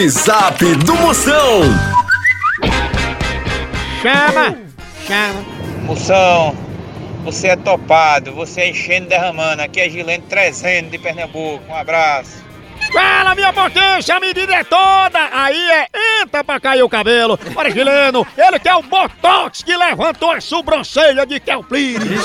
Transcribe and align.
Zap 0.00 0.08
Zap 0.08 0.74
do 0.76 0.94
Moção. 0.96 1.60
Chama! 4.00 4.56
Chama! 5.06 5.44
Moção, 5.82 6.56
você 7.22 7.48
é 7.48 7.56
topado, 7.56 8.32
você 8.32 8.62
é 8.62 8.70
enchendo 8.70 9.06
e 9.06 9.08
derramando. 9.10 9.60
Aqui 9.60 9.80
é 9.80 9.90
Gilene 9.90 10.22
300 10.26 10.90
de 10.90 10.98
Pernambuco. 10.98 11.62
Um 11.68 11.74
abraço. 11.74 12.42
Fala, 12.90 13.34
minha 13.34 13.52
potência, 13.52 14.16
a 14.16 14.20
medida 14.20 14.54
é 14.54 14.64
toda! 14.64 15.18
Aí 15.32 15.70
é 15.70 15.88
entra 16.22 16.42
pra 16.42 16.58
cair 16.58 16.82
o 16.82 16.88
cabelo. 16.88 17.38
Olha, 17.54 17.70
Gileno, 17.70 18.26
ele 18.38 18.58
que 18.58 18.68
é 18.70 18.74
o 18.74 18.82
Botox 18.82 19.62
que 19.62 19.76
levantou 19.76 20.30
a 20.30 20.40
sobrancelha 20.40 21.26
de 21.26 21.38
Kelpires. 21.40 22.24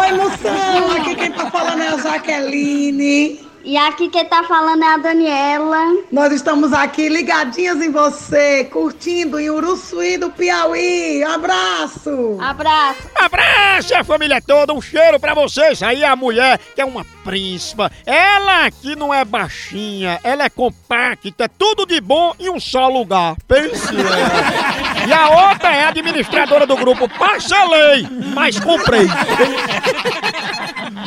Oi, 0.00 0.12
moção! 0.12 0.92
Aqui 0.96 1.16
quem 1.16 1.32
tá 1.32 1.50
falando 1.50 1.82
é 1.82 1.88
a 1.88 1.96
Jaqueline. 1.96 3.49
E 3.62 3.76
aqui 3.76 4.08
quem 4.08 4.24
tá 4.24 4.42
falando 4.44 4.82
é 4.82 4.94
a 4.94 4.96
Daniela. 4.96 6.02
Nós 6.10 6.32
estamos 6.32 6.72
aqui 6.72 7.08
ligadinhas 7.08 7.80
em 7.80 7.90
você, 7.90 8.64
curtindo 8.64 9.38
em 9.38 9.50
Uruçuí 9.50 10.16
do 10.16 10.30
Piauí. 10.30 11.22
Abraço! 11.22 12.38
Abraço. 12.40 13.10
Abraço 13.14 13.60
a 13.94 14.04
família 14.04 14.40
toda, 14.40 14.72
um 14.72 14.80
cheiro 14.80 15.18
pra 15.20 15.34
vocês. 15.34 15.82
Aí 15.82 16.04
a 16.04 16.16
mulher 16.16 16.58
que 16.74 16.80
é 16.80 16.84
uma 16.84 17.04
príncipa. 17.24 17.90
Ela 18.06 18.66
aqui 18.66 18.96
não 18.96 19.12
é 19.12 19.24
baixinha, 19.24 20.18
ela 20.22 20.44
é 20.44 20.48
compacta, 20.48 21.48
tudo 21.48 21.86
de 21.86 22.00
bom 22.00 22.34
em 22.38 22.50
um 22.50 22.58
só 22.58 22.88
lugar. 22.88 23.36
Pense 23.46 23.88
ela. 23.88 25.06
E 25.06 25.12
a 25.12 25.50
outra 25.50 25.74
é 25.74 25.84
a 25.84 25.88
administradora 25.88 26.66
do 26.66 26.76
grupo. 26.76 27.08
Parcelei, 27.08 28.06
mas 28.34 28.58
comprei. 28.60 29.06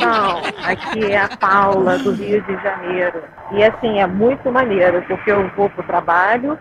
Não, 0.04 0.38
aqui 0.64 1.12
é 1.12 1.18
a 1.18 1.28
Paula 1.36 1.98
do 1.98 2.12
Rio 2.12 2.42
de 2.42 2.62
Janeiro. 2.62 3.22
E 3.52 3.64
assim, 3.64 3.98
é 3.98 4.06
muito 4.06 4.50
maneiro, 4.52 5.02
porque 5.02 5.30
eu 5.30 5.48
vou 5.56 5.70
para 5.70 5.82
o 5.82 5.86
trabalho, 5.86 6.58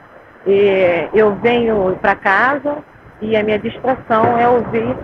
eu 1.14 1.36
venho 1.36 1.98
para 2.02 2.16
casa 2.16 2.78
e 3.22 3.36
a 3.36 3.44
minha 3.44 3.59
distração 3.59 4.38
é 4.38 4.48
ouvir 4.48 4.95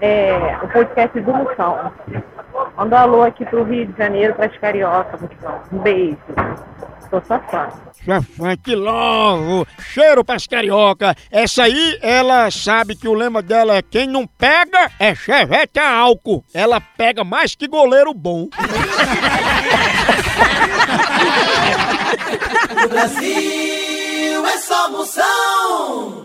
é, 0.00 0.56
o 0.62 0.68
podcast 0.68 1.18
do 1.20 1.32
Moção. 1.32 1.92
Manda 2.76 2.96
um 2.96 2.98
alô 2.98 3.22
aqui 3.22 3.44
pro 3.44 3.62
Rio 3.62 3.86
de 3.86 3.96
Janeiro, 3.96 4.34
para 4.34 4.46
as 4.46 4.56
cariocas, 4.58 5.20
Moção. 5.20 5.60
Um 5.72 5.78
beijo. 5.78 6.16
Sou 7.08 7.22
sua 7.24 7.38
fã. 7.40 7.68
Sua 8.04 8.22
fã, 8.22 8.56
que 8.56 8.74
logo! 8.74 9.66
Cheiro 9.78 10.24
pras 10.24 10.46
carioca. 10.46 11.14
Essa 11.30 11.64
aí, 11.64 11.98
ela 12.02 12.50
sabe 12.50 12.96
que 12.96 13.06
o 13.06 13.14
lema 13.14 13.40
dela 13.40 13.76
é 13.76 13.82
quem 13.82 14.06
não 14.08 14.26
pega 14.26 14.90
é 14.98 15.14
chevette 15.14 15.78
a 15.78 15.96
álcool. 15.96 16.44
Ela 16.52 16.80
pega 16.80 17.22
mais 17.22 17.54
que 17.54 17.68
goleiro 17.68 18.12
bom. 18.12 18.48
No 22.84 22.88
Brasil 22.88 24.46
é 24.46 24.58
só 24.58 24.90
moção. 24.90 26.23